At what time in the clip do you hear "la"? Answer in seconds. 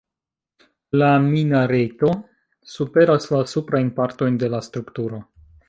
1.01-1.09, 3.37-3.45, 4.57-4.67